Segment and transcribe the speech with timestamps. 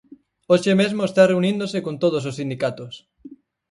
[0.51, 2.93] Hoxe mesmo está reuníndose con todos os sindicatos.